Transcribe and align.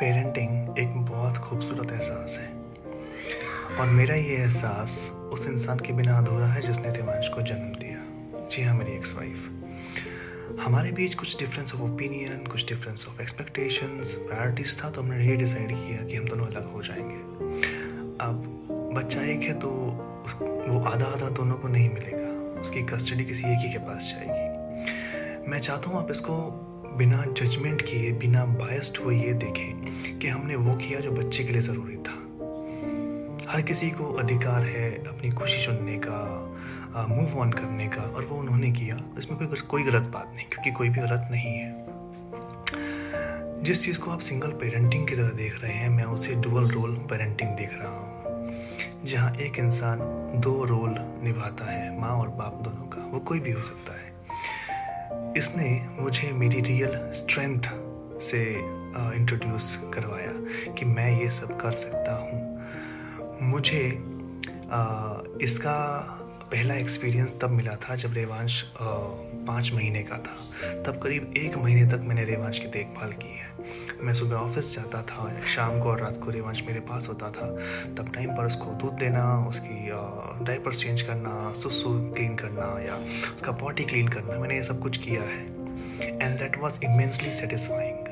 Parenting 0.00 0.78
एक 0.78 0.96
बहुत 0.96 1.36
खूबसूरत 1.36 1.92
एहसास 1.92 2.38
है। 2.38 2.48
और 3.76 3.86
मेरा 3.86 4.14
ये 4.14 4.36
एहसास 4.36 5.10
उस 5.32 5.46
इंसान 5.46 5.78
के 5.78 5.92
बिना 5.92 6.18
अधूरा 6.18 6.46
है 6.46 6.62
जिसने 6.62 6.92
रिवांश 6.92 7.28
को 7.28 7.42
जन्म 7.42 7.72
दिया। 7.78 7.98
जी 8.48 8.62
हाँ 8.62 8.74
मेरी 8.74 8.92
एक्स 8.92 9.14
वाइफ 9.16 9.50
हमारे 10.60 10.92
बीच 10.92 11.14
कुछ 11.14 11.38
डिफरेंस 11.38 11.74
ऑफ़ 11.74 11.82
ओपिनियन 11.82 12.46
कुछ 12.46 12.68
डिफरेंस 12.68 13.06
ऑफ़ 13.08 13.22
एक्सपेक्टेशंस 13.22 14.14
प्रायोरिटीज 14.14 14.84
था 14.84 14.90
तो 14.90 15.02
हमने 15.02 15.26
ये 15.26 15.36
डिसाइड 15.36 15.68
किया 15.68 16.04
कि 16.06 16.16
हम 16.16 16.24
दोनों 16.24 16.46
अलग 16.46 16.72
हो 16.72 16.82
जाएँगे। 16.82 17.20
अब 18.20 18.36
बच्चा 18.94 19.22
एक 19.22 19.40
है 19.40 19.54
तो 19.58 19.70
उस, 20.26 20.38
वो 20.42 20.84
आधा 20.84 21.06
आधा 21.06 21.28
दोनों 21.28 21.54
को 21.54 21.68
नहीं 21.68 21.90
मिलेगा। 21.90 22.60
उसकी 22.60 22.82
कस्टडी 22.82 23.24
किसी 23.24 23.42
एक 23.42 23.58
ही 23.58 23.72
के 23.72 23.78
पास 23.78 24.14
जाएगी। 24.16 25.50
मैं 25.50 25.60
चाहता 25.60 25.90
हूँ 25.90 25.98
आप 25.98 26.10
इसको 26.10 26.32
बिना 26.94 27.24
जजमेंट 27.32 27.82
किए, 27.82 28.12
बिना 28.12 28.44
बायस्ड 28.44 28.96
हुए 28.96 29.16
ये 29.16 29.32
देखें 29.34 30.18
कि 30.18 30.28
हमने 30.28 30.56
वो 30.56 30.74
किया 30.76 31.00
जो 31.00 31.10
बच्चे 31.12 31.44
के 31.44 31.52
लिए 31.52 31.62
ज़रूरी 31.62 31.96
था। 31.98 32.14
हर 33.48 33.62
किसी 33.62 33.90
को 33.90 34.12
अधिकार 34.14 34.64
है 34.64 34.90
अपनी 35.06 35.30
खुशी 35.30 35.64
चुनने 35.64 35.98
का 35.98 37.06
मूव 37.08 37.38
ऑन 37.40 37.50
करने 37.52 37.86
का, 37.88 38.02
और 38.02 38.24
वो 38.24 38.36
उन्होंने 38.36 38.70
किया। 38.72 38.96
इसमें 39.18 39.38
कोई 39.38 39.60
कोई 39.68 39.82
गलत 39.82 40.08
बात 40.08 40.32
नहीं, 40.34 40.46
क्योंकि 40.46 40.70
कोई 40.70 40.88
भी 40.88 41.00
गलत 41.00 41.28
नहीं 41.30 41.52
है। 41.54 41.74
जिस 43.62 43.84
चीज़ 43.84 43.98
को 43.98 44.10
आप 44.10 44.20
सिंगल 44.20 44.50
पेरेंटिंग 44.60 45.06
की 45.08 45.14
तरह 45.14 45.28
देख 45.36 45.62
रहे 45.62 45.72
हैं, 45.72 45.88
मैं 45.88 46.04
उसे 46.06 46.34
डुअल 46.36 46.68
रोल 46.70 46.94
पेरेंटिंग 47.10 47.50
देख 47.50 47.70
रहा 47.72 47.88
हूँ, 47.88 48.04
जहाँ 49.04 49.34
एक 49.36 49.58
इंसान 49.58 49.98
दो 50.40 50.64
रोल 50.64 50.94
निभाता 51.24 51.64
है, 51.64 52.00
माँ 52.00 52.10
और 52.10 52.28
बाप 52.30 52.60
दोनों 52.64 52.86
का। 52.86 53.06
वो 53.06 53.18
कोई 53.20 53.40
भी 53.40 53.52
हो 53.52 53.62
सकता 53.62 53.92
है। 53.92 53.95
इसने 55.36 55.88
मुझे 55.98 56.32
मेरी 56.32 56.60
रियल 56.60 57.12
स्ट्रेंथ 57.12 57.62
से 58.20 58.42
इंट्रोड्यूस 59.16 59.90
करवाया 59.94 60.32
कि 60.72 60.84
मैं 60.84 61.20
ये 61.20 61.30
सब 61.30 61.60
कर 61.60 61.72
सकता 61.72 62.14
हूँ। 62.14 62.64
मुझे 63.42 64.02
आ, 64.70 65.14
इसका 65.42 65.76
पहला 66.46 66.74
एक्सपीरियंस 66.74 67.34
तब 67.40 67.50
मिला 67.50 67.74
था 67.82 67.94
जब 67.96 68.12
रेवांश 68.14 68.62
पाँच 68.76 69.72
महीने 69.74 70.02
का 70.02 70.16
था। 70.18 70.82
तब 70.82 71.00
करीब 71.02 71.32
एक 71.36 71.56
महीने 71.58 71.86
तक 71.90 72.04
मैंने 72.04 72.24
रेवांश 72.24 72.58
की 72.58 72.66
देखभाल 72.66 73.12
की 73.12 73.28
है। 73.28 73.54
मैं 74.02 74.14
सुबह 74.14 74.36
ऑफ़िस 74.36 74.74
जाता 74.74 75.02
था, 75.02 75.40
शाम 75.54 75.80
को 75.80 75.90
और 75.90 76.00
रात 76.00 76.16
को 76.16 76.30
रेवांश 76.30 76.62
मेरे 76.66 76.80
पास 76.80 77.08
होता 77.08 77.30
था। 77.30 77.46
तब 77.94 78.12
टाइम 78.14 78.36
पर 78.36 78.46
उसको 78.46 78.64
दूध 78.64 78.92
देना, 78.92 79.24
उसकी 79.48 80.44
डाइपर्स 80.44 80.82
चेंज 80.82 81.02
करना, 81.02 81.52
सुसु 81.52 81.98
क्लीन 82.14 82.36
करना 82.36 82.72
या 82.82 82.96
उसका 83.34 83.52
पॉटी 83.52 83.84
क्लीन 83.84 84.08
करना, 84.08 84.38
मैंने 84.38 84.56
ये 84.56 84.62
सब 84.62 84.80
कुछ 84.80 84.96
किया 84.98 85.22
है। 85.22 85.44
And 86.22 86.38
that 86.38 86.58
was 86.58 86.84
immensely 86.84 87.32
satisfying 87.32 88.05